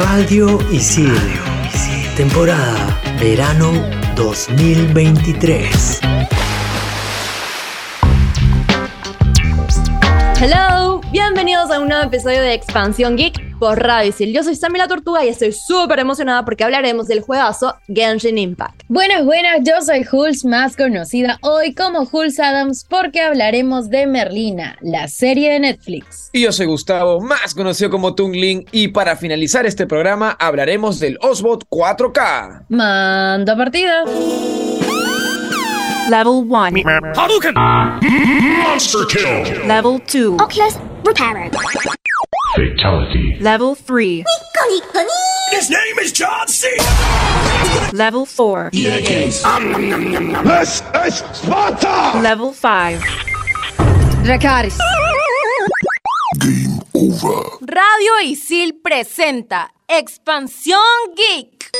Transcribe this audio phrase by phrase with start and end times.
[0.00, 1.12] Radio Isil.
[2.16, 3.84] Temporada Verano
[4.16, 6.00] 2023.
[10.40, 14.32] Hello, bienvenidos a un nuevo episodio de Expansión Geek por Radio Isil.
[14.32, 18.82] Yo soy Sammy la Tortuga y estoy súper emocionada porque hablaremos del juegazo Genshin Impact.
[18.88, 24.76] Buenas, buenas, yo soy Hulz, más conocida hoy como Hulz Adams, porque hablaremos de Merlina,
[24.80, 26.30] la serie de Netflix.
[26.32, 31.18] Y yo soy Gustavo, más conocido como Tungling, y para finalizar este programa hablaremos del
[31.20, 32.66] Osbot 4K.
[32.68, 34.04] Manda partida.
[36.08, 36.82] Level 1.
[37.14, 37.54] Hadouken!
[37.54, 39.66] Monster kill!
[39.66, 40.40] Level 2.
[40.40, 41.50] Oculus Repairer.
[42.54, 43.36] Fatality.
[43.40, 44.24] Level 3.
[45.50, 46.68] His name is John C.
[47.92, 48.70] Level 4.
[48.72, 49.10] This
[50.94, 52.20] is Sparta!
[52.22, 53.02] Level 5.
[54.22, 54.78] Dracaris.
[56.38, 57.58] Game over.
[57.66, 60.78] Radio Isil presenta Expansión
[61.16, 61.70] Geek.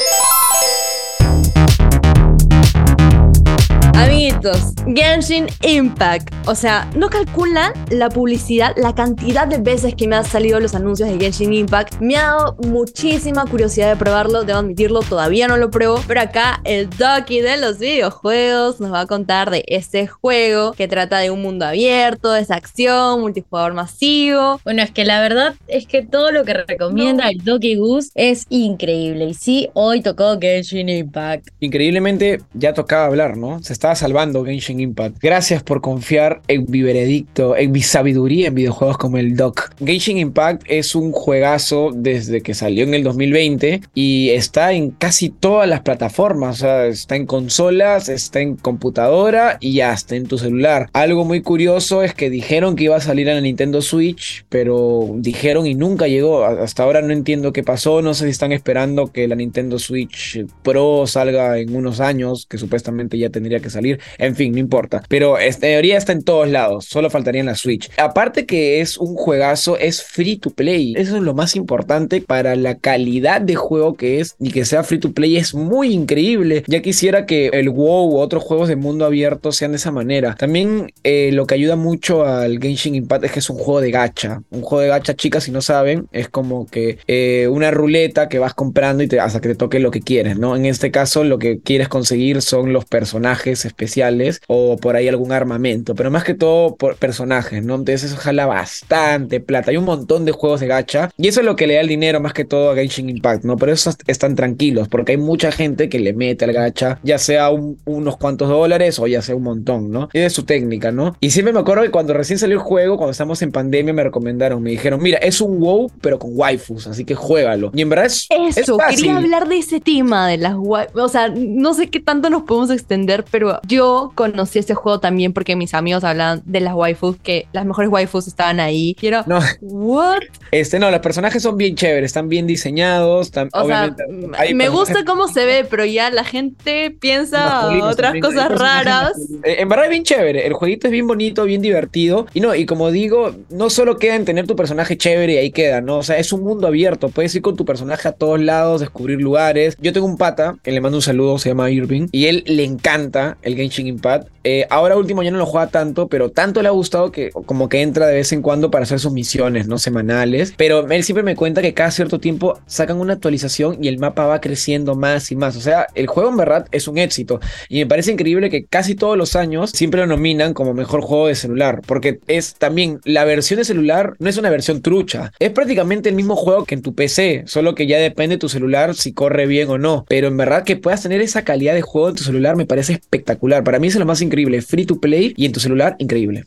[3.95, 6.34] Amiguitos, Genshin Impact.
[6.51, 10.75] O sea, no calculan la publicidad, la cantidad de veces que me han salido los
[10.75, 12.01] anuncios de Genshin Impact.
[12.01, 16.03] Me ha dado muchísima curiosidad de probarlo, debo admitirlo, todavía no lo pruebo.
[16.09, 20.89] Pero acá el Doki de los videojuegos nos va a contar de este juego que
[20.89, 24.61] trata de un mundo abierto, es acción, multijugador masivo.
[24.64, 28.47] Bueno, es que la verdad es que todo lo que recomienda el Doki Goose es
[28.48, 29.27] increíble.
[29.27, 31.47] Y sí, hoy tocó Genshin Impact.
[31.61, 33.62] Increíblemente ya tocaba hablar, ¿no?
[33.62, 35.19] Se estaba salvando Genshin Impact.
[35.20, 39.72] Gracias por confiar en mi veredicto, en mi sabiduría en videojuegos como el Doc.
[39.84, 45.30] Genshin Impact es un juegazo desde que salió en el 2020 y está en casi
[45.30, 46.56] todas las plataformas.
[46.56, 50.88] O sea, está en consolas, está en computadora y hasta en tu celular.
[50.92, 55.11] Algo muy curioso es que dijeron que iba a salir en la Nintendo Switch, pero
[55.16, 56.44] dijeron y nunca llegó.
[56.44, 58.02] Hasta ahora no entiendo qué pasó.
[58.02, 62.58] No sé si están esperando que la Nintendo Switch Pro salga en unos años, que
[62.58, 64.00] supuestamente ya tendría que salir.
[64.18, 65.02] En fin, no importa.
[65.08, 66.86] Pero en teoría está en todos lados.
[66.86, 67.91] Solo faltaría en la Switch.
[67.97, 70.95] Aparte que es un juegazo, es free to play.
[70.97, 74.83] Eso es lo más importante para la calidad de juego que es y que sea
[74.83, 76.64] free to play es muy increíble.
[76.67, 80.35] Ya quisiera que el WoW u otros juegos de mundo abierto sean de esa manera.
[80.35, 83.91] También eh, lo que ayuda mucho al Genshin Impact es que es un juego de
[83.91, 84.42] gacha.
[84.51, 88.39] Un juego de gacha, chicas, si no saben, es como que eh, una ruleta que
[88.39, 90.57] vas comprando y te, hasta que te toque lo que quieres, ¿no?
[90.57, 95.33] En este caso, lo que quieres conseguir son los personajes especiales o por ahí algún
[95.33, 97.77] armamento, pero más que todo por personajes, ¿no?
[97.77, 99.71] Entonces eso jala bastante plata.
[99.71, 101.89] Hay un montón de juegos de gacha y eso es lo que le da el
[101.89, 103.57] dinero más que todo a Genshin Impact, ¿no?
[103.57, 107.51] Pero eso están tranquilos porque hay mucha gente que le mete al gacha, ya sea
[107.51, 110.09] un- unos cuantos dólares o ya sea un montón, ¿no?
[110.13, 111.17] Y es su técnica, ¿no?
[111.21, 114.03] Y siempre me acuerdo que cuando recién salió el juego, cuando estamos en pandemia, me
[114.05, 117.71] recomendaron, me dijeron, mira, es un WoW, pero con waifus, así que juégalo.
[117.75, 118.97] Y en verdad es, es Eso, fácil.
[118.97, 122.42] quería hablar de ese tema de las wa- O sea, no sé qué tanto nos
[122.42, 127.16] podemos extender, pero yo conocí este juego también porque mis amigos hablaban de las waifus,
[127.22, 128.96] que las mejores waifus estaban ahí.
[128.99, 129.22] Quiero.
[129.26, 130.20] No, ¿What?
[130.50, 133.31] este no, los personajes son bien chéveres, están bien diseñados.
[133.52, 133.94] O sea,
[134.37, 139.12] hay me gusta cómo se ve, pero ya la gente piensa otras también, cosas raras.
[139.44, 142.26] Eh, En verdad es bien chévere, el jueguito es bien bonito, bien divertido.
[142.34, 145.50] Y no, y como digo, no solo queda en tener tu personaje chévere y ahí
[145.50, 145.99] queda, ¿no?
[145.99, 149.20] O sea, es un mundo abierto, puedes ir con tu personaje a todos lados, descubrir
[149.20, 149.76] lugares.
[149.81, 152.64] Yo tengo un pata, que le mando un saludo, se llama Irving, y él le
[152.64, 154.28] encanta el Genshin Impact.
[154.43, 157.69] Eh, ahora último ya no lo juega tanto, pero tanto le ha gustado que como
[157.69, 159.78] que entra de vez en cuando para hacer sus misiones, ¿no?
[159.78, 160.55] Semanales.
[160.56, 164.26] Pero él siempre me cuenta que cada cierto tiempo sacan una actualización y el mapa
[164.26, 165.56] va creciendo más y más.
[165.56, 167.40] O sea, el juego en verdad es un éxito.
[167.69, 171.29] Y me parece increíble que casi todos los años siempre lo nominan como mejor juego
[171.29, 171.82] de celular.
[171.87, 175.32] Porque es también la versión de celular no es una versión trucha.
[175.38, 177.44] Es prácticamente el mismo juego que en tu PC.
[177.46, 180.05] Solo que ya depende de tu celular si corre bien o no.
[180.08, 182.93] Pero en verdad que puedas tener esa calidad de juego en tu celular me parece
[182.94, 183.64] espectacular.
[183.64, 184.62] Para mí es lo más increíble.
[184.62, 186.44] Free to play y en tu celular increíble.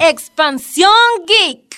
[0.00, 0.90] Expansión
[1.26, 1.69] Geek.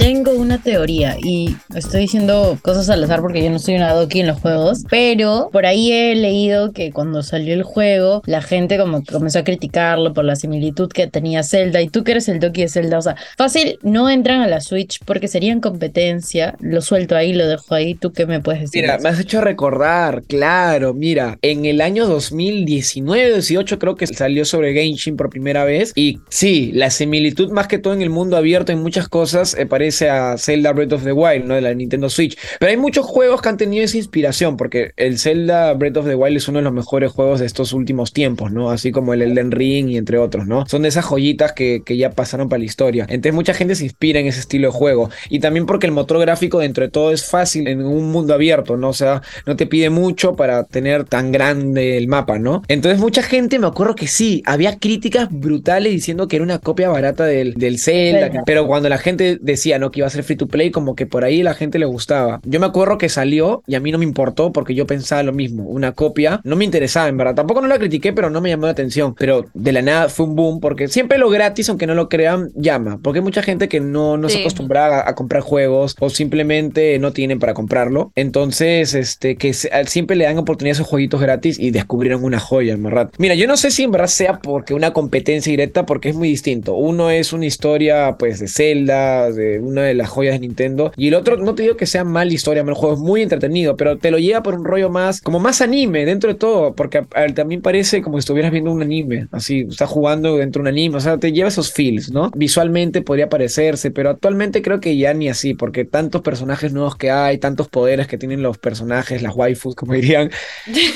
[0.00, 4.20] Tengo una teoría y estoy diciendo cosas al azar porque yo no soy una doki
[4.20, 8.78] en los juegos, pero por ahí he leído que cuando salió el juego la gente
[8.78, 12.40] como comenzó a criticarlo por la similitud que tenía Zelda y tú que eres el
[12.40, 16.80] doki de Zelda, o sea, fácil no entran a la Switch porque serían competencia, lo
[16.80, 18.80] suelto ahí, lo dejo ahí, ¿tú qué me puedes decir?
[18.80, 24.72] Mira, me has hecho recordar, claro, mira, en el año 2019-18 creo que salió sobre
[24.72, 28.72] Genshin por primera vez y sí, la similitud más que todo en el mundo abierto
[28.72, 31.54] en muchas cosas eh, parece a Zelda Breath of the Wild, ¿no?
[31.54, 32.38] De la Nintendo Switch.
[32.58, 36.14] Pero hay muchos juegos que han tenido esa inspiración, porque el Zelda Breath of the
[36.14, 38.70] Wild es uno de los mejores juegos de estos últimos tiempos, ¿no?
[38.70, 40.64] Así como el Elden Ring y entre otros, ¿no?
[40.66, 43.06] Son de esas joyitas que, que ya pasaron para la historia.
[43.08, 45.10] Entonces mucha gente se inspira en ese estilo de juego.
[45.28, 48.76] Y también porque el motor gráfico dentro de todo es fácil en un mundo abierto,
[48.76, 48.90] ¿no?
[48.90, 52.62] O sea, no te pide mucho para tener tan grande el mapa, ¿no?
[52.68, 56.88] Entonces mucha gente, me acuerdo que sí, había críticas brutales diciendo que era una copia
[56.88, 58.42] barata del, del Zelda, Zelda.
[58.46, 59.90] pero cuando la gente decía, ¿no?
[59.90, 62.40] Que iba a ser free to play, como que por ahí la gente le gustaba.
[62.44, 65.32] Yo me acuerdo que salió y a mí no me importó porque yo pensaba lo
[65.32, 68.48] mismo, una copia, no me interesaba en verdad, tampoco no la critiqué, pero no me
[68.50, 71.86] llamó la atención, pero de la nada fue un boom porque siempre lo gratis, aunque
[71.86, 74.40] no lo crean, llama, porque hay mucha gente que no, no se Sí.
[74.42, 79.70] acostumbra a, a comprar juegos o simplemente no tienen para comprarlo, entonces, este, que se-
[79.86, 83.10] siempre le dan oportunidad a esos jueguitos gratis y descubrieron una joya, en verdad.
[83.18, 86.28] Mira, yo no sé si en verdad sea porque una competencia directa, porque es muy
[86.28, 86.74] distinto.
[86.74, 91.08] Uno es una historia, pues, de Zelda, de una de las joyas de Nintendo, y
[91.08, 93.98] el otro, no te digo que sea mala historia, el juego es muy entretenido, pero
[93.98, 97.06] te lo lleva por un rollo más, como más anime dentro de todo, porque a-
[97.14, 100.74] a- también parece como si estuvieras viendo un anime, así, estás jugando dentro de un
[100.74, 102.30] anime, o sea, te lleva esos feels, ¿no?
[102.36, 107.10] Visualmente podría parecerse, pero actualmente creo que ya ni así, porque tantos personajes nuevos que
[107.10, 110.30] hay, tantos poderes que tienen los personajes, las waifus, como dirían,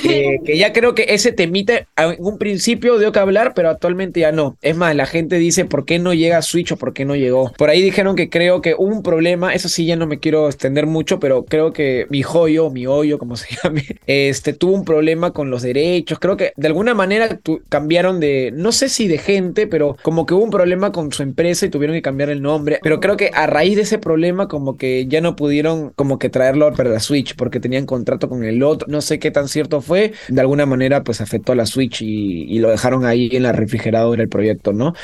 [0.02, 4.20] que, que ya creo que ese temita en un principio dio que hablar, pero actualmente
[4.20, 4.56] ya no.
[4.62, 7.52] Es más, la gente dice por qué no llega Switch o por qué no llegó.
[7.56, 10.46] Por ahí dijeron que creo que hubo un problema, eso sí ya no me quiero
[10.48, 14.84] extender mucho, pero creo que mi joyo, mi hoyo, como se llame, este tuvo un
[14.84, 16.18] problema con los derechos.
[16.18, 20.26] Creo que de alguna manera tu- cambiaron de, no sé si de gente, pero como
[20.26, 22.80] que hubo un problema con su empresa y tuvieron que cambiar el nombre.
[22.82, 26.28] Pero creo que a raíz de ese problema, como que ya no pudieron como que
[26.30, 28.86] traerlo para la Switch porque tenían contrato con el otro.
[28.90, 30.12] No sé qué tan cierto fue.
[30.28, 33.52] De alguna manera, pues afectó a la Switch y, y lo dejaron ahí en la
[33.52, 34.94] refrigeradora el proyecto, ¿no?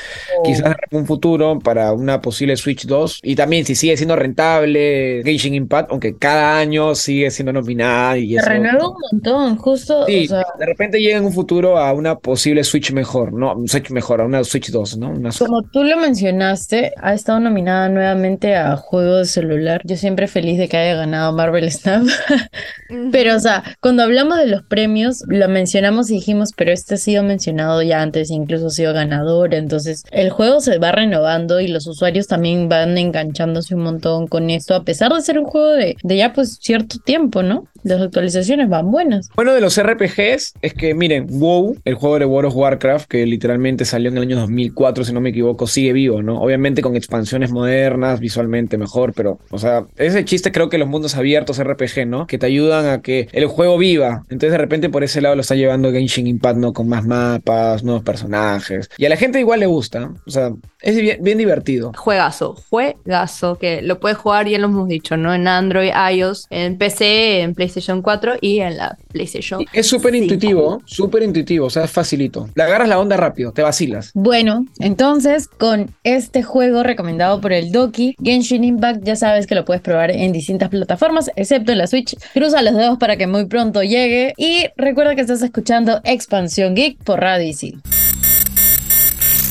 [0.41, 3.19] Quizás en un futuro para una posible Switch 2.
[3.23, 8.31] Y también si sigue siendo rentable Genshin Impact, aunque cada año sigue siendo nominada y
[8.33, 8.49] Se eso.
[8.49, 10.05] renueva un montón, justo.
[10.05, 13.53] Sí, o sea, de repente llega en un futuro a una posible Switch mejor, ¿no?
[13.55, 15.09] Un Switch mejor, a una Switch 2, ¿no?
[15.11, 19.81] Una Switch- Como tú lo mencionaste, ha estado nominada nuevamente a juego de celular.
[19.85, 22.03] Yo siempre feliz de que haya ganado Marvel Snap.
[23.11, 26.97] Pero, o sea, cuando hablamos de los premios, lo mencionamos y dijimos, pero este ha
[26.97, 29.53] sido mencionado ya antes, incluso ha sido ganador.
[29.53, 34.49] Entonces, el juego se va renovando y los usuarios también van enganchándose un montón con
[34.49, 37.67] esto, a pesar de ser un juego de, de ya pues cierto tiempo, ¿no?
[37.83, 39.29] Las actualizaciones van buenas.
[39.35, 43.25] Bueno, de los RPGs es que, miren, WoW, el juego de World of Warcraft, que
[43.25, 46.39] literalmente salió en el año 2004, si no me equivoco, sigue vivo, ¿no?
[46.39, 51.15] Obviamente con expansiones modernas, visualmente mejor, pero, o sea, ese chiste creo que los mundos
[51.15, 52.27] abiertos RPG, ¿no?
[52.27, 54.23] Que te ayudan a que el juego viva.
[54.29, 56.73] Entonces, de repente, por ese lado lo está llevando Genshin Impact, ¿no?
[56.73, 58.89] Con más mapas, nuevos personajes.
[58.97, 60.51] Y a la gente igual le gusta, o sea,
[60.81, 61.91] es bien, bien divertido.
[62.41, 65.33] Juegazo, juegazo, que lo puedes jugar, ya lo hemos dicho, ¿no?
[65.33, 69.65] En Android, iOS, en PC, en PlayStation 4 y en la PlayStation.
[69.73, 72.49] Es súper intuitivo, súper intuitivo, o sea, es facilito.
[72.55, 74.11] Le agarras la onda rápido, te vacilas.
[74.13, 79.65] Bueno, entonces con este juego recomendado por el Doki, Genshin Impact, ya sabes que lo
[79.65, 82.17] puedes probar en distintas plataformas, excepto en la Switch.
[82.33, 87.03] Cruza los dedos para que muy pronto llegue y recuerda que estás escuchando Expansión Geek
[87.03, 87.81] por Radio Isil.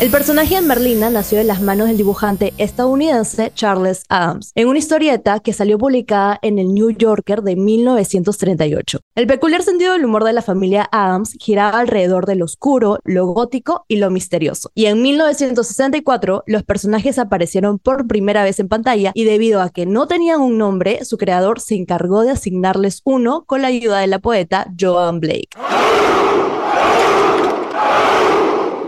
[0.00, 0.04] 545.
[0.04, 4.78] El personaje de Merlina nació de las manos del dibujante estadounidense Charles Adams, en una
[4.78, 9.00] historieta que salió publicada en el New Yorker de 1938.
[9.14, 13.26] El peculiar sentido del humor de la familia Adams giraba alrededor de lo oscuro, lo
[13.26, 14.70] gótico y lo misterioso.
[14.74, 19.84] Y en 1964 los personajes aparecieron por primera vez en pantalla y debido a que
[19.84, 24.06] no tenían un nombre, su creador se encargó de asignarles uno con la ayuda de
[24.06, 25.50] la poeta Joan Blake.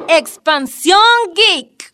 [0.08, 0.98] Expansión
[1.34, 1.92] Geek.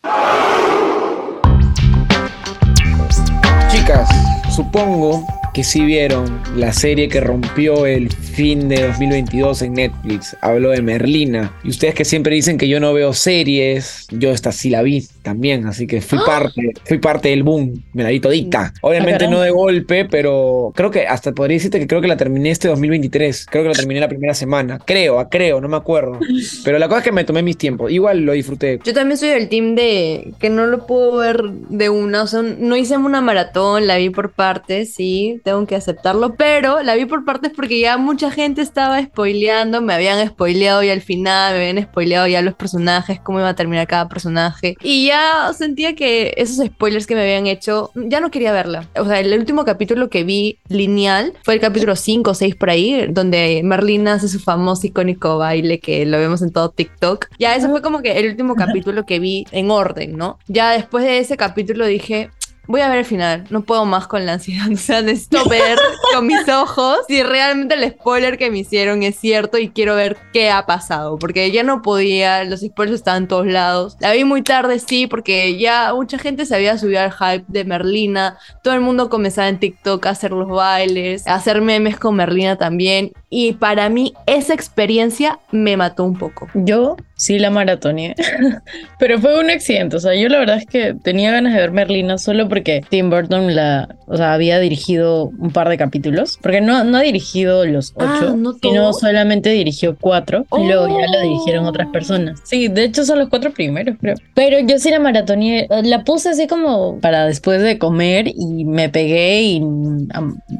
[3.71, 4.09] Chicas,
[4.55, 8.09] supongo que sí vieron la serie que rompió el
[8.39, 10.37] fin de 2022 en Netflix.
[10.39, 11.53] Hablo de Merlina.
[11.61, 15.05] Y ustedes que siempre dicen que yo no veo series, yo esta sí la vi
[15.23, 18.73] también, así que fui parte, fui parte del boom, me la vi todita.
[18.81, 19.29] Obviamente caray.
[19.29, 22.69] no de golpe, pero creo que hasta podría decirte que creo que la terminé este
[22.69, 23.47] 2023.
[23.51, 24.79] Creo que la terminé la primera semana.
[24.85, 26.17] Creo, a creo, no me acuerdo.
[26.63, 27.91] Pero la cosa es que me tomé mis tiempos.
[27.91, 28.79] Igual lo disfruté.
[28.85, 32.41] Yo también soy del team de que no lo puedo ver de una, o sea,
[32.41, 37.05] no hice una maratón, la vi por partes, sí, tengo que aceptarlo, pero la vi
[37.05, 41.55] por partes porque ya mucha mucha gente estaba spoileando, me habían spoileado ya al final,
[41.55, 44.75] me habían spoileado ya los personajes, cómo iba a terminar cada personaje.
[44.83, 48.87] Y ya sentía que esos spoilers que me habían hecho, ya no quería verla.
[48.97, 52.69] O sea, el último capítulo que vi lineal fue el capítulo 5 o 6 por
[52.69, 57.27] ahí, donde Merlina hace su famoso icónico baile que lo vemos en todo TikTok.
[57.39, 60.37] Ya eso fue como que el último capítulo que vi en orden, ¿no?
[60.47, 62.29] Ya después de ese capítulo dije,
[62.69, 65.77] voy a ver el final, no puedo más con la ansiedad, o sea, necesito ver
[66.13, 70.17] con mis ojos si realmente el spoiler que me hicieron es cierto y quiero ver
[70.33, 73.97] qué ha pasado, porque ya no podía, los spoilers estaban en todos lados.
[73.99, 77.65] La vi muy tarde, sí, porque ya mucha gente se había subido al hype de
[77.65, 82.15] Merlina, todo el mundo comenzaba en TikTok a hacer los bailes, a hacer memes con
[82.15, 86.47] Merlina también, y para mí esa experiencia me mató un poco.
[86.53, 88.15] Yo sí la maratoneé,
[88.99, 89.97] pero fue un accidente.
[89.97, 93.09] O sea, yo la verdad es que tenía ganas de ver Merlina solo porque Tim
[93.09, 97.65] Burton la, o sea, había dirigido un par de capítulos, porque no, no ha dirigido
[97.65, 101.23] los Ah, ocho, ¿no sino solamente dirigió cuatro y luego ya la Oh.
[101.23, 102.39] dirigieron otras personas.
[102.45, 104.15] Sí, de hecho son los cuatro primeros, creo.
[104.33, 108.87] Pero yo sí la maratoneé, la puse así como para después de comer y me
[108.87, 109.61] pegué y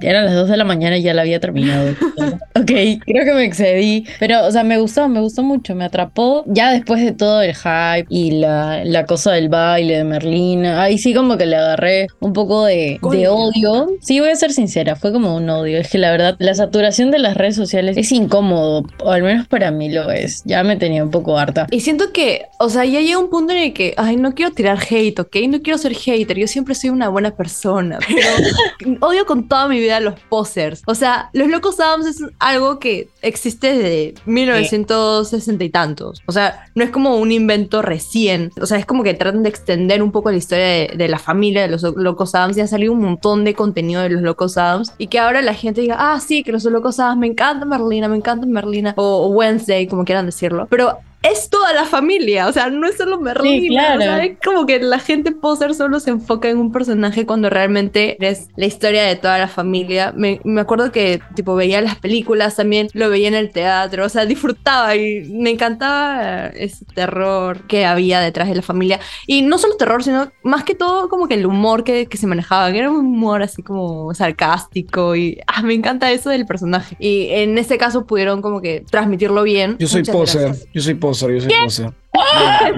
[0.01, 1.89] eran las dos de la mañana y ya la había terminado.
[2.55, 2.71] Ok,
[3.05, 4.05] creo que me excedí.
[4.19, 6.43] Pero, o sea, me gustó, me gustó mucho, me atrapó.
[6.51, 10.97] Ya después de todo el hype y la, la cosa del baile de Merlina, ahí
[10.97, 13.87] sí como que le agarré un poco de, odio.
[14.01, 15.77] Sí, voy a ser sincera, fue como un odio.
[15.77, 19.47] Es que la verdad, la saturación de las redes sociales es incómodo, o al menos
[19.47, 20.41] para mí lo es.
[20.45, 21.67] Ya me tenía un poco harta.
[21.71, 24.51] Y siento que, o sea, ya llega un punto en el que, ay, no quiero
[24.51, 25.35] tirar hate, ¿ok?
[25.49, 29.79] No quiero ser hater, yo siempre soy una buena persona, pero odio con toda mi
[29.79, 30.81] vida a los posers.
[30.85, 36.21] O sea, los locos Adams es algo que existe desde 1960 y tantos.
[36.25, 36.38] O sea,
[36.75, 38.51] no es como un invento recién.
[38.61, 41.19] O sea, es como que tratan de extender un poco la historia de, de la
[41.19, 44.57] familia de los locos Adams y ha salido un montón de contenido de los locos
[44.57, 47.65] Adams y que ahora la gente diga, ah, sí, que los locos Adams, me encanta
[47.65, 50.67] Merlina, me encanta Merlina, o Wednesday, como quieran decirlo.
[50.69, 53.67] Pero es toda la familia, o sea, no es solo Merlina.
[53.67, 53.99] claro.
[53.99, 57.49] o sea, es como que la gente poser solo se enfoca en un personaje cuando
[57.49, 60.13] realmente es la historia de toda la familia.
[60.15, 64.09] Me, me acuerdo que, tipo, veía las películas también, lo veía en el teatro, o
[64.09, 68.99] sea, disfrutaba y me encantaba ese terror que había detrás de la familia.
[69.27, 72.27] Y no solo terror, sino más que todo como que el humor que, que se
[72.27, 76.95] manejaba, que era un humor así como sarcástico y ah, me encanta eso del personaje.
[76.99, 79.75] Y en este caso pudieron como que transmitirlo bien.
[79.79, 80.67] Yo soy Muchas poser, gracias.
[80.73, 81.91] yo soy poser, yo soy poser.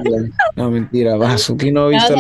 [0.55, 1.15] No, mentira.
[1.15, 2.13] Mentira, Bazuki no he visto.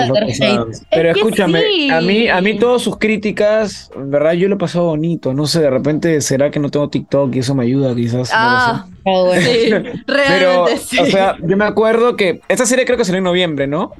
[0.91, 1.89] Pero Es escúchame, sí.
[1.89, 5.33] a mí, a mí todas sus críticas, en verdad yo lo he pasado bonito.
[5.33, 8.31] No sé, de repente será que no tengo TikTok y eso me ayuda, quizás.
[8.33, 9.41] Ah, Bueno.
[9.41, 9.69] sí,
[10.05, 10.99] Pero, realmente sí.
[10.99, 13.91] o sea, yo me acuerdo que esta serie creo que salió en noviembre, ¿no?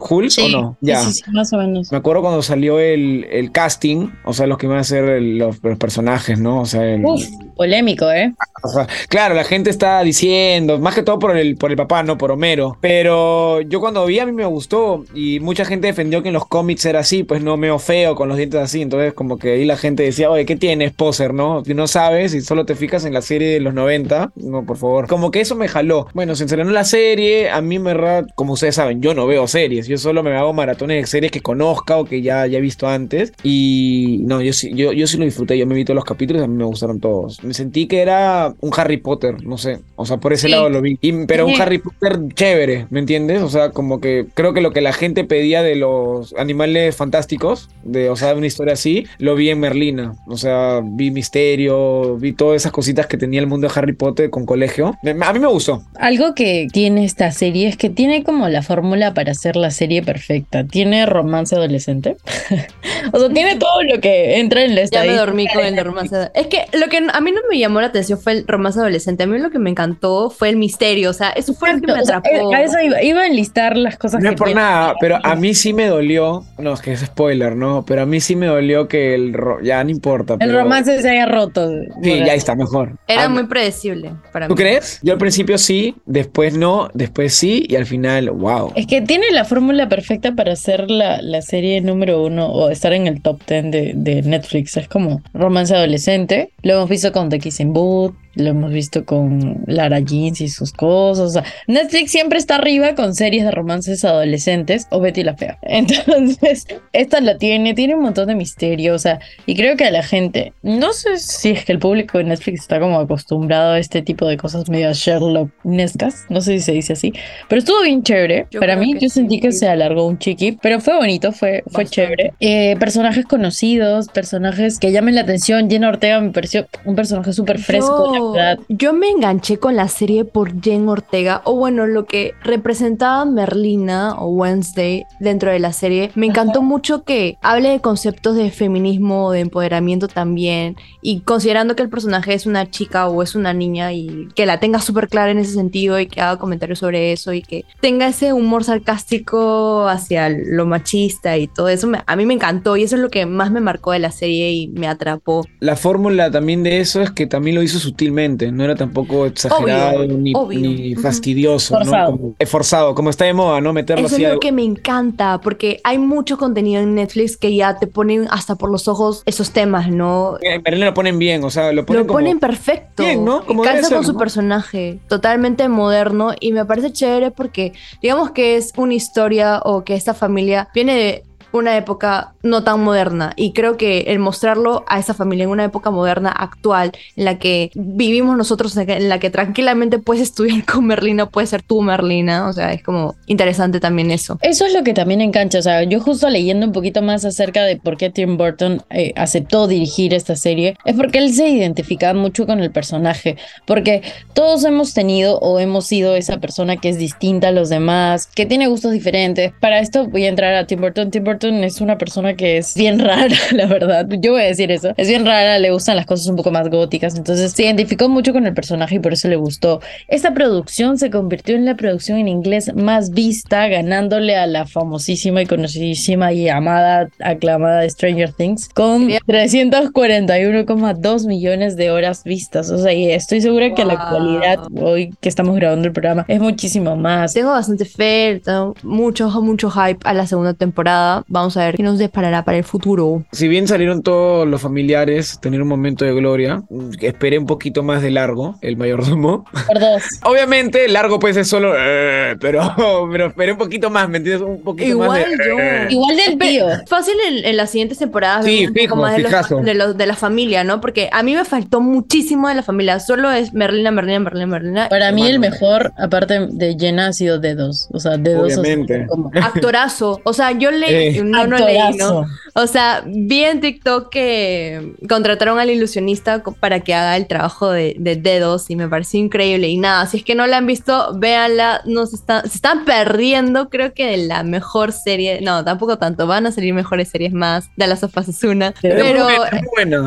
[0.00, 0.76] ¿Hulk Sí, o no?
[0.80, 1.00] sí, Ya.
[1.02, 1.90] sí, sí, más o menos.
[1.92, 5.38] Me acuerdo cuando salió el, el casting, o sea, los que iban a ser el-
[5.38, 6.60] los, los personajes, ¿no?
[6.62, 7.24] O sea, el- Uf,
[7.56, 8.32] polémico, ¿eh?
[8.62, 12.02] o sea, claro, la gente está diciendo, más que todo por el, por el papá,
[12.02, 12.76] no por Homero.
[12.80, 16.46] Pero yo cuando vi a mí me gustó y mucha gente defendió que en los
[16.46, 18.82] cómics era así, pues no medio feo con los dientes así.
[18.82, 21.64] Entonces como que ahí la gente decía, oye, ¿qué tienes, poser, no?
[21.64, 24.76] Si no sabes y solo te fijas en la serie de los 90, no, por
[24.76, 25.06] favor.
[25.06, 26.06] Como que eso me jaló.
[26.14, 29.46] Bueno, se estrenó la serie, a mí en verdad, como ustedes saben, yo no veo
[29.46, 32.60] series, yo solo me hago maratones de series que conozca o que ya, ya he
[32.60, 33.32] visto antes.
[33.42, 36.42] Y no, yo sí, yo, yo sí lo disfruté, yo me vi todos los capítulos,
[36.42, 37.42] a mí me gustaron todos.
[37.44, 40.52] Me sentí que era un Harry Potter, no sé, o sea, por ese Sí.
[40.52, 40.98] lado lo vi.
[41.00, 41.60] Y- pero un.
[41.60, 43.42] Harry Potter chévere, ¿me entiendes?
[43.42, 47.68] O sea, como que creo que lo que la gente pedía de los animales fantásticos,
[47.82, 50.14] de, o sea, una historia así, lo vi en Merlina.
[50.28, 54.27] O sea, vi misterio, vi todas esas cositas que tenía el mundo de Harry Potter
[54.30, 54.94] con colegio.
[55.22, 55.82] A mí me gustó.
[55.98, 60.02] Algo que tiene esta serie es que tiene como la fórmula para hacer la serie
[60.02, 60.64] perfecta.
[60.64, 62.16] Tiene romance adolescente.
[63.12, 66.30] o sea, tiene todo lo que entra en la Ya me dormí con el romance.
[66.34, 69.24] Es que lo que a mí no me llamó la atención fue el romance adolescente.
[69.24, 71.10] A mí lo que me encantó fue el misterio.
[71.10, 72.54] O sea, eso fue lo que me O sea, atrapó.
[72.54, 75.34] a eso iba, iba a enlistar las cosas No que es por nada, pero a
[75.34, 76.44] mí sí me dolió.
[76.58, 77.84] No, es que es spoiler, ¿no?
[77.86, 79.32] Pero a mí sí me dolió que el.
[79.32, 80.34] ro- Ya no importa.
[80.34, 81.70] El pero- romance se haya roto.
[82.02, 82.98] Sí, ya está mejor.
[83.06, 84.58] Era Ah, muy predecible para ¿Tú mí.
[84.60, 85.00] crees?
[85.02, 88.72] Yo al principio sí, después no, después sí y al final, wow.
[88.76, 92.92] Es que tiene la fórmula perfecta para ser la, la serie número uno o estar
[92.92, 94.76] en el top ten de, de Netflix.
[94.76, 96.50] Es como romance adolescente.
[96.62, 100.72] Lo hemos visto con The Kissing Booth, lo hemos visto con Lara Jeans y sus
[100.72, 101.24] cosas.
[101.26, 105.58] O sea, Netflix siempre está arriba con series de romances adolescentes o Betty la Fea.
[105.62, 108.94] Entonces, esta la tiene, tiene un montón de misterio.
[108.94, 112.18] O sea, y creo que a la gente, no sé si es que el público
[112.18, 116.26] de Netflix está como acostumbrado a este tipo de cosas medio Sherlock-nescas.
[116.28, 117.12] No sé si se dice así.
[117.48, 118.46] Pero estuvo bien chévere.
[118.50, 119.58] Yo Para mí, que yo sentí que sí.
[119.58, 121.90] se alargó un chiqui, pero fue bonito, fue, fue Bastante.
[121.90, 122.32] chévere.
[122.40, 125.68] Eh, personajes conocidos, personajes que llamen la atención.
[125.70, 128.27] Jenna Ortega me pareció un personaje súper fresco, Yo-
[128.68, 134.14] Yo me enganché con la serie por Jen Ortega, o bueno, lo que representaba Merlina
[134.18, 136.10] o Wednesday dentro de la serie.
[136.14, 141.82] Me encantó mucho que hable de conceptos de feminismo, de empoderamiento también, y considerando que
[141.82, 145.30] el personaje es una chica o es una niña y que la tenga súper clara
[145.30, 149.88] en ese sentido y que haga comentarios sobre eso y que tenga ese humor sarcástico
[149.88, 153.10] hacia lo machista y todo eso, me- a mí me encantó y eso es lo
[153.10, 155.44] que más me marcó de la serie y me atrapó.
[155.60, 160.00] La fórmula también de eso es que también lo hizo sutilmente, no era tampoco exagerado
[160.00, 160.60] Obvio, ni, obvio.
[160.60, 161.02] ni Ujú.
[161.02, 162.10] fastidioso, Forzado.
[162.12, 162.16] ¿no?
[162.18, 163.72] Como, eh, forzado, como está de moda, ¿no?
[163.72, 167.54] Meterlo Eso así es lo que me encanta, porque hay mucho contenido en Netflix que
[167.54, 170.36] ya te ponen hasta por los ojos esos temas, ¿no?
[170.40, 173.02] En Berlín lo ponen bien, o sea, lo ponen Lo como- ponen perfecto.
[173.02, 173.44] Bien, ¿no?
[173.44, 174.18] Como Calza ser, con su ¿no?
[174.18, 177.72] personaje, totalmente moderno y me parece chévere porque
[178.02, 181.24] digamos que es una historia o que esta familia viene de
[181.58, 185.64] una época no tan moderna y creo que el mostrarlo a esa familia en una
[185.64, 189.98] época moderna actual en la que vivimos nosotros en la que, en la que tranquilamente
[189.98, 194.38] puedes estudiar con Merlina puedes ser tú Merlina o sea es como interesante también eso
[194.42, 195.58] Eso es lo que también engancha.
[195.58, 199.12] O sea, yo justo leyendo un poquito más acerca de por qué Tim Burton eh,
[199.16, 203.36] aceptó dirigir esta serie, es porque él se identificaba mucho con el personaje.
[203.66, 204.02] Porque
[204.34, 208.46] todos hemos tenido o hemos sido esa persona que es distinta a los demás, que
[208.46, 209.52] tiene gustos diferentes.
[209.60, 211.10] Para esto voy a entrar a Tim Burton.
[211.10, 214.06] Tim Burton es una persona que es bien rara, la verdad.
[214.20, 214.92] Yo voy a decir eso.
[214.96, 217.16] Es bien rara, le gustan las cosas un poco más góticas.
[217.16, 219.80] Entonces se identificó mucho con el personaje y por eso le gustó.
[220.08, 225.42] Esta producción se convirtió en la producción en inglés más vista, ganándole a la famosísima
[225.42, 229.20] y conocidísima y amada, aclamada Stranger Things, con Bien.
[229.26, 232.70] 341,2 millones de horas vistas.
[232.70, 234.02] O sea, y estoy segura que la Wow.
[234.02, 237.34] actualidad, hoy que estamos grabando el programa, es muchísimo más.
[237.34, 241.24] Tengo bastante fe, tengo mucho, mucho hype a la segunda temporada.
[241.28, 243.22] Vamos a ver qué nos deparará para el futuro.
[243.32, 247.82] Si bien salieron todos los familiares, tener un momento de gloria, mm, esperé un poquito
[247.82, 249.44] más de largo, el mayordomo.
[249.66, 250.02] Por dos.
[250.24, 252.74] Obviamente, largo puede ser solo, eh, pero,
[253.12, 254.42] pero esperé un poquito más, ¿me entiendes?
[254.46, 255.58] Un poquito más Igual yo.
[255.58, 255.86] eh.
[255.90, 256.66] Igual del tío.
[256.86, 259.96] Fácil en, en las siguientes temporadas Sí, un fijo, poco más de, los- de, los-
[259.96, 260.80] de la familia, ¿no?
[260.80, 263.00] Porque a mí me faltó muchísimo de la familia.
[263.00, 264.88] Solo es Merlina, Merlina, Merlina, Merlina.
[264.88, 267.88] Para mí el mejor, aparte de Jenna, ha sido Dedos.
[267.92, 268.44] O sea, Dedos.
[268.44, 269.06] o sea, Obviamente.
[269.08, 270.20] como- Actorazo.
[270.24, 270.88] O sea, yo leí.
[271.17, 271.17] Eh.
[271.24, 271.96] No, no leí.
[271.96, 272.26] ¿no?
[272.60, 277.94] O sea, vi en TikTok que contrataron al ilusionista para que haga el trabajo de,
[278.00, 279.68] de dedos y me pareció increíble.
[279.68, 281.82] Y nada, si es que no la han visto, véanla.
[281.84, 285.40] No se, está- se están perdiendo, creo que de la mejor serie.
[285.40, 286.26] No, tampoco tanto.
[286.26, 287.70] Van a salir mejores series más.
[287.76, 288.74] De las sofás es una.
[288.82, 289.28] Pero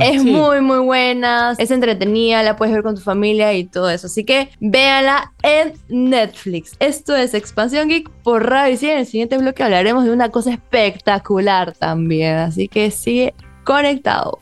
[0.01, 0.29] Es sí.
[0.29, 1.55] muy, muy buena.
[1.57, 2.43] Es entretenida.
[2.43, 4.07] La puedes ver con tu familia y todo eso.
[4.07, 6.73] Así que véanla en Netflix.
[6.79, 10.51] Esto es Expansión Geek por Radio y en el siguiente bloque hablaremos de una cosa
[10.51, 12.40] espectacular también.
[12.45, 14.39] Así que sigue conectado.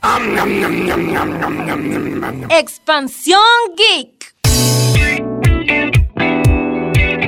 [2.50, 3.40] Expansión
[3.78, 4.20] Geek.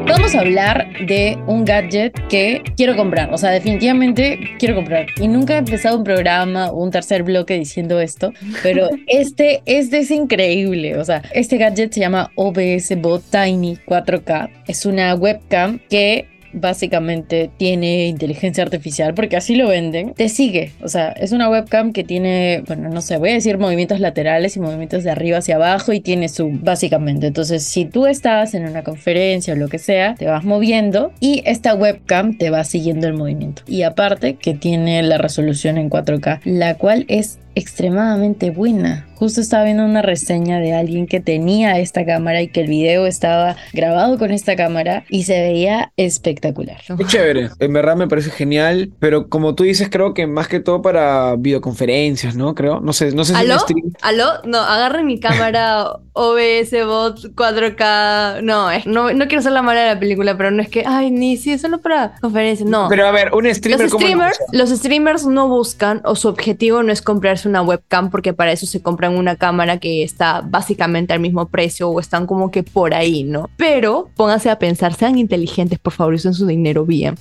[0.08, 3.34] Vamos a hablar de un gadget que quiero comprar.
[3.34, 5.06] O sea, definitivamente quiero comprar.
[5.18, 10.00] Y nunca he empezado un programa o un tercer bloque diciendo esto, pero este, este
[10.00, 10.98] es increíble.
[10.98, 14.50] O sea, este gadget se llama OBS Bot Tiny 4K.
[14.68, 20.14] Es una webcam que básicamente tiene inteligencia artificial porque así lo venden.
[20.14, 23.58] Te sigue, o sea, es una webcam que tiene, bueno, no sé, voy a decir
[23.58, 27.28] movimientos laterales y movimientos de arriba hacia abajo y tiene su, básicamente.
[27.28, 31.44] Entonces, si tú estás en una conferencia o lo que sea, te vas moviendo y
[31.46, 33.64] esta webcam te va siguiendo el movimiento.
[33.68, 39.08] Y aparte que tiene la resolución en 4K, la cual es extremadamente buena.
[39.16, 43.06] Justo estaba viendo una reseña de alguien que tenía esta cámara y que el video
[43.06, 46.78] estaba grabado con esta cámara y se veía espectacular.
[46.98, 50.60] Qué chévere, en verdad me parece genial, pero como tú dices, creo que más que
[50.60, 52.56] todo para videoconferencias, ¿no?
[52.56, 53.60] Creo, no sé, no sé si ¿Aló?
[53.60, 53.94] stream.
[54.02, 54.26] ¿Aló?
[54.46, 58.42] No, agarren mi cámara OBS Bot 4K.
[58.42, 60.84] No, es- no, no quiero ser la mala de la película, pero no es que,
[60.86, 62.68] ay, ni si es solo para conferencias.
[62.68, 62.88] No.
[62.90, 66.82] Pero a ver, un streamer Los como streamers, los streamers no buscan o su objetivo
[66.82, 70.42] no es comprarse comprarse una webcam porque para eso se compran una cámara que está
[70.42, 73.50] básicamente al mismo precio o están como que por ahí, ¿no?
[73.58, 77.16] Pero pónganse a pensar, sean inteligentes, por favor, usen su dinero bien.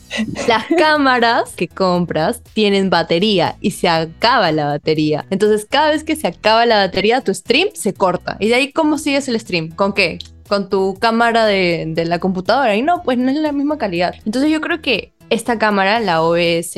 [0.49, 5.25] Las cámaras que compras tienen batería y se acaba la batería.
[5.31, 8.37] Entonces, cada vez que se acaba la batería, tu stream se corta.
[8.41, 9.71] ¿Y de ahí cómo sigues el stream?
[9.71, 10.19] ¿Con qué?
[10.49, 12.75] Con tu cámara de, de la computadora.
[12.77, 14.15] Y no, pues no es la misma calidad.
[14.25, 16.75] Entonces, yo creo que esta cámara, la OBS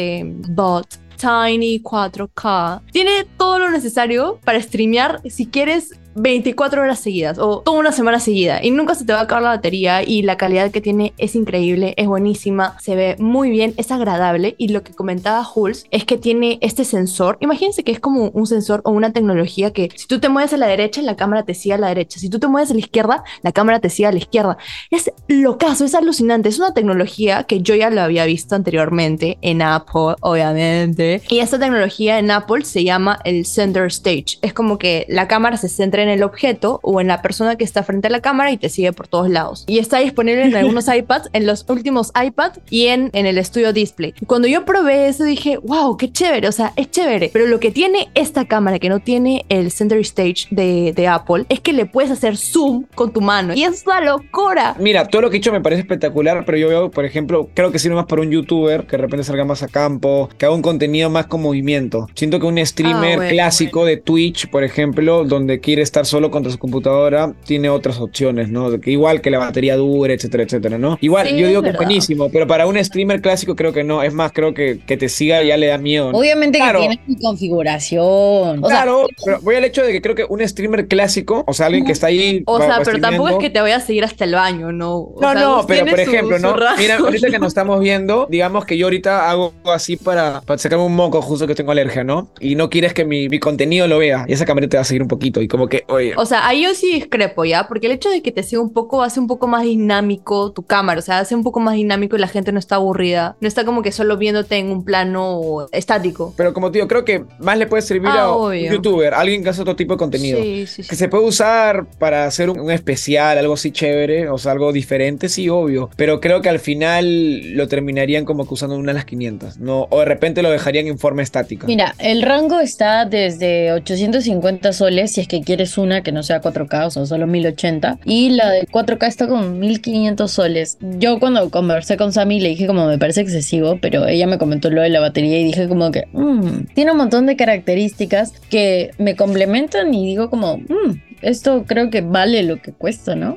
[0.50, 0.86] Bot
[1.22, 5.20] Tiny 4K, tiene todo lo necesario para streamear.
[5.30, 9.20] Si quieres 24 horas seguidas o toda una semana seguida y nunca se te va
[9.20, 13.16] a acabar la batería y la calidad que tiene es increíble, es buenísima, se ve
[13.18, 17.84] muy bien, es agradable y lo que comentaba Hulz es que tiene este sensor, imagínense
[17.84, 20.66] que es como un sensor o una tecnología que si tú te mueves a la
[20.66, 23.24] derecha la cámara te sigue a la derecha, si tú te mueves a la izquierda
[23.42, 24.58] la cámara te sigue a la izquierda,
[24.90, 29.62] es locazo, es alucinante, es una tecnología que yo ya lo había visto anteriormente en
[29.62, 35.06] Apple, obviamente, y esta tecnología en Apple se llama el Center Stage, es como que
[35.08, 38.10] la cámara se centra en el objeto o en la persona que está frente a
[38.10, 39.64] la cámara y te sigue por todos lados.
[39.66, 43.72] Y está disponible en algunos iPads, en los últimos iPads y en, en el estudio
[43.72, 44.14] display.
[44.26, 47.30] Cuando yo probé eso dije, wow, qué chévere, o sea, es chévere.
[47.32, 51.44] Pero lo que tiene esta cámara que no tiene el Center Stage de, de Apple
[51.48, 53.54] es que le puedes hacer zoom con tu mano.
[53.54, 54.76] Y es una locura.
[54.78, 57.72] Mira, todo lo que he dicho me parece espectacular, pero yo veo, por ejemplo, creo
[57.72, 60.54] que sirve más para un youtuber que de repente salga más a campo, que haga
[60.54, 62.08] un contenido más con movimiento.
[62.14, 66.30] Siento que un streamer Ah, bueno, clásico de Twitch, por ejemplo, donde quiere estar solo
[66.30, 68.70] contra su computadora, tiene otras opciones, ¿no?
[68.70, 70.96] De que igual que la batería dure, etcétera, etcétera, ¿no?
[71.02, 73.84] Igual, Sí, yo digo es que es buenísimo, pero para un streamer clásico creo que
[73.84, 74.02] no.
[74.02, 76.10] Es más, creo que que te siga ya le da miedo.
[76.10, 76.18] ¿no?
[76.18, 76.80] Obviamente Claro.
[76.80, 78.64] que tiene su configuración.
[78.64, 81.52] O sea, claro, pero voy al hecho de que creo que un streamer clásico, o
[81.52, 82.42] sea, alguien que está ahí.
[82.46, 84.96] O sea, pero tampoco es que te voy a seguir hasta el baño, ¿no?
[84.96, 86.56] O No, sea, no, pero por ejemplo, su ¿no?
[86.78, 87.38] Mira, ahorita que ¿no?
[87.40, 91.46] nos estamos viendo, digamos que yo ahorita hago así para, para sacarme un moco justo
[91.46, 92.28] que tengo alergia, ¿no?
[92.40, 94.24] Y no quieres que mi, mi contenido lo vea.
[94.28, 95.40] Y esa cámara te va a seguir un poquito.
[95.42, 96.14] Y como que, oye.
[96.16, 97.68] O sea, ahí yo sí discrepo, ¿ya?
[97.68, 100.64] Porque el hecho de que te siga un poco hace un poco más dinámico tu
[100.64, 103.36] cámara, o sea, hace un poco más dinámico y la gente no está aburrida.
[103.40, 106.34] No está como que solo viéndote en un plano estático.
[106.36, 109.42] Pero como te digo, creo que más le puede servir Ah, a un youtuber, alguien
[109.42, 110.40] que hace otro tipo de contenido.
[110.40, 110.88] Sí, sí, sí.
[110.88, 114.72] Que se puede usar para hacer un, un especial, algo así chévere, o sea, algo
[114.72, 115.88] diferente, sí, obvio.
[115.96, 119.86] Pero creo que al final lo terminarían como que usando una de las 500, ¿no?
[119.90, 121.66] O de repente lo dejarían en forma estática.
[121.66, 126.40] Mira, el rango está desde 850 soles si es que quieres una que no sea
[126.40, 127.98] 4K, o sea, solo 1080.
[128.04, 130.78] Y la de 4K está con 1500 soles.
[130.80, 134.70] Yo cuando conversé con Sammy le dije como me parece excesivo, pero ella me comentó
[134.70, 138.90] lo de la batería y dije como que "Mm, tiene un montón de características que
[138.98, 143.36] me complementan y digo como, "Mm, esto creo que vale lo que cuesta, ¿no?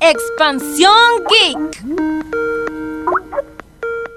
[0.00, 0.92] Expansión
[1.28, 1.84] Geek.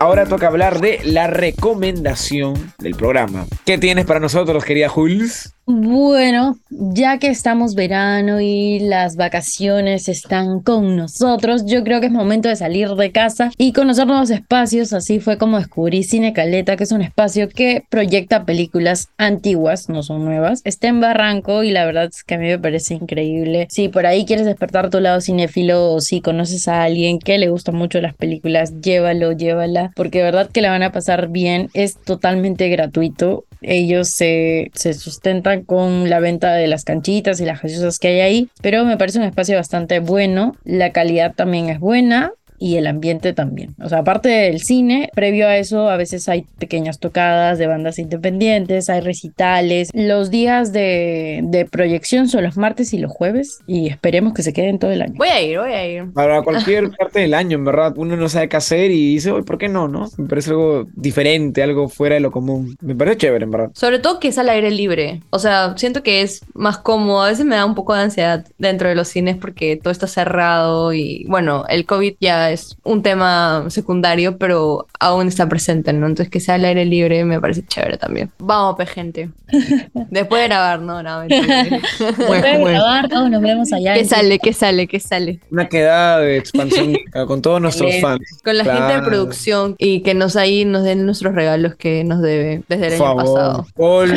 [0.01, 3.45] Ahora toca hablar de la recomendación del programa.
[3.65, 5.53] ¿Qué tienes para nosotros, querida Jules?
[5.71, 12.11] Bueno, ya que estamos verano y las vacaciones están con nosotros, yo creo que es
[12.11, 14.93] momento de salir de casa y conocer nuevos espacios.
[14.93, 20.01] Así fue como descubrí Cine Caleta, que es un espacio que proyecta películas antiguas, no
[20.01, 20.61] son nuevas.
[20.63, 23.67] Está en Barranco y la verdad es que a mí me parece increíble.
[23.69, 27.51] Si por ahí quieres despertar tu lado cinéfilo o si conoces a alguien que le
[27.51, 31.69] gustan mucho las películas, llévalo, llévala, porque de verdad que la van a pasar bien.
[31.75, 33.45] Es totalmente gratuito.
[33.61, 38.19] Ellos se, se sustentan con la venta de las canchitas y las gaseosas que hay
[38.21, 40.55] ahí, pero me parece un espacio bastante bueno.
[40.63, 43.75] La calidad también es buena y el ambiente también.
[43.81, 47.99] O sea, aparte del cine, previo a eso a veces hay pequeñas tocadas de bandas
[47.99, 49.89] independientes, hay recitales.
[49.93, 54.53] Los días de, de proyección son los martes y los jueves y esperemos que se
[54.53, 55.15] queden todo el año.
[55.17, 56.11] Voy a ir, voy a ir.
[56.13, 59.43] Para cualquier parte del año, en verdad, uno no sabe qué hacer y dice, "Oye,
[59.43, 60.07] ¿por qué no, no?
[60.17, 62.75] Me parece algo diferente, algo fuera de lo común.
[62.81, 63.71] Me parece chévere, en verdad.
[63.73, 65.21] Sobre todo que es al aire libre.
[65.29, 67.21] O sea, siento que es más cómodo.
[67.21, 70.07] A veces me da un poco de ansiedad dentro de los cines porque todo está
[70.07, 76.07] cerrado y bueno, el COVID ya es un tema secundario, pero aún está presente, ¿no?
[76.07, 78.31] Entonces que sea al aire libre me parece chévere también.
[78.39, 79.29] Vamos, pe gente.
[80.09, 81.21] Después de grabar, no, no.
[81.27, 83.93] Después de grabar, todos nos vemos allá.
[83.93, 84.39] ¿Qué en- sale?
[84.39, 84.87] ¿Qué sale?
[84.87, 85.39] ¿Qué sale?
[85.51, 86.95] Una quedada de expansión
[87.27, 88.21] con todos nuestros fans.
[88.43, 92.21] Con la gente de producción y que nos ahí nos den nuestros regalos que nos
[92.21, 93.67] debe desde el Por año favor, pasado.
[93.75, 94.09] por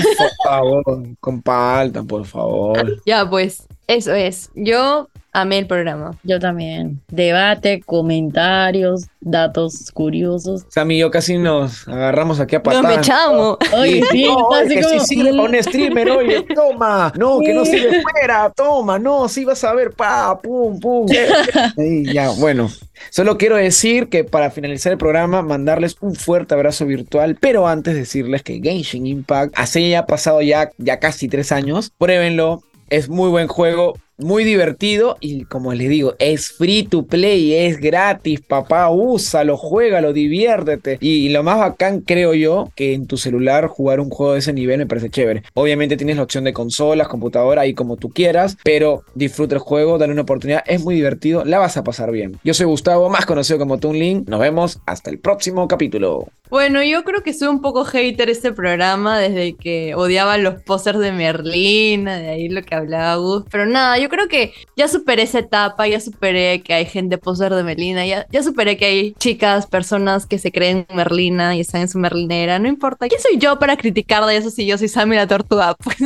[0.44, 3.00] favor, compartan, por favor.
[3.06, 4.50] Ya, pues, eso es.
[4.54, 6.12] Yo amé el programa.
[6.24, 7.00] Yo también.
[7.08, 10.64] Debate, comentarios, datos curiosos.
[10.68, 12.96] Sammy y yo casi nos agarramos aquí a Nos patadas.
[12.96, 13.56] me echamos.
[13.74, 17.54] Oye, sí, no, oye, así que como- sí sirve un streamer, oye, toma, no, que
[17.54, 21.06] no sirve fuera, toma, no, sí vas a ver, pa, pum, pum.
[21.76, 22.68] Sí, ya, bueno,
[23.10, 27.94] Solo quiero decir que para finalizar el programa, mandarles un fuerte abrazo virtual, pero antes
[27.96, 33.30] decirles que Genshin Impact, hace ya pasado ya, ya casi tres años, pruébenlo, es muy
[33.30, 38.90] buen juego, muy divertido y como les digo, es free to play, es gratis, papá,
[38.90, 40.98] úsalo, juégalo, diviértete.
[41.00, 44.52] Y lo más bacán creo yo que en tu celular jugar un juego de ese
[44.52, 45.42] nivel me parece chévere.
[45.54, 49.96] Obviamente tienes la opción de consolas, computadora y como tú quieras, pero disfruta el juego,
[49.96, 52.38] dale una oportunidad, es muy divertido, la vas a pasar bien.
[52.44, 54.28] Yo soy Gustavo, más conocido como Toon Link.
[54.28, 56.28] Nos vemos hasta el próximo capítulo.
[56.52, 60.98] Bueno, yo creo que soy un poco hater este programa desde que odiaba los pósters
[60.98, 63.44] de Merlina, de ahí lo que hablaba Gus.
[63.50, 67.54] Pero nada, yo creo que ya superé esa etapa, ya superé que hay gente póster
[67.54, 71.80] de Merlina, ya, ya superé que hay chicas, personas que se creen Merlina y están
[71.80, 73.08] en su merlinera, no importa.
[73.08, 75.74] ¿Quién soy yo para criticar de eso si yo soy Sammy la tortuga?
[75.82, 75.98] Pues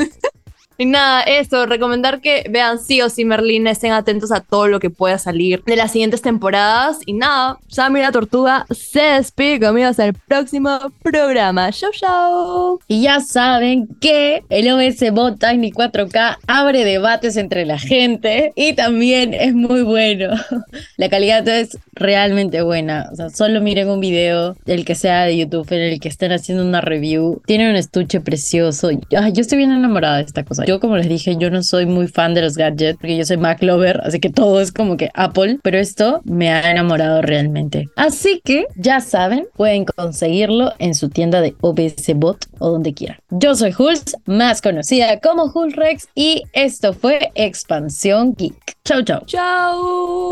[0.79, 4.81] y nada, eso, recomendar que vean sí o sí Merlina, estén atentos a todo lo
[4.81, 6.99] que pueda salir de las siguientes temporadas.
[7.07, 11.71] Y nada, Sammy la Tortuga se despide conmigo hasta el próximo programa.
[11.73, 12.81] Chau, chau.
[12.89, 18.75] Y ya saben que el OS Bot Tiny 4K abre debates entre la gente y
[18.75, 20.35] también es muy bueno.
[20.97, 23.09] La calidad es realmente buena.
[23.13, 26.33] O sea, solo miren un video, el que sea de YouTube, en el que estén
[26.33, 27.41] haciendo una review.
[27.47, 28.91] Tiene un estuche precioso.
[28.91, 30.66] Yo estoy bien enamorada de esta cosa.
[30.67, 33.37] Yo, como les dije, yo no soy muy fan de los gadgets porque yo soy
[33.37, 37.89] Mac lover, así que todo es como que Apple, pero esto me ha enamorado realmente.
[37.95, 43.19] Así que ya saben, pueden conseguirlo en su tienda de OBS Bot o donde quieran.
[43.31, 48.77] Yo soy Hulz, más conocida como Hulz Rex, y esto fue Expansión Geek.
[48.85, 49.21] Chau, chau.
[49.27, 50.31] Chau.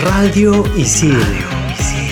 [0.00, 1.48] Radio Isidro.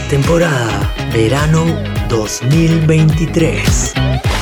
[0.08, 1.64] Temporada Verano
[2.08, 4.35] 2023.